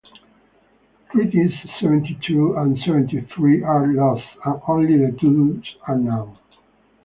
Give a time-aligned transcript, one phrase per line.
[1.11, 6.39] Treatises seventy-two and seventy-three are lost and only the titles are known.